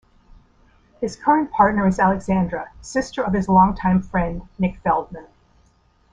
[0.99, 5.27] His current partner is Alexandra, sister of his long-time friend Nick Feldman.